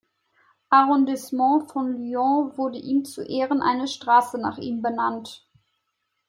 [0.71, 5.47] Arrondissement von Lyon wurde ihm zu Ehren eine Straße nach ihm benannt.